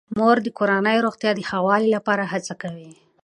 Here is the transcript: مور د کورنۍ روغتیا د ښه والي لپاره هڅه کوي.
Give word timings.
مور 0.17 0.37
د 0.43 0.47
کورنۍ 0.57 0.97
روغتیا 1.05 1.31
د 1.35 1.39
ښه 1.49 1.57
والي 1.67 1.89
لپاره 1.95 2.23
هڅه 2.33 2.53
کوي. 2.61 2.91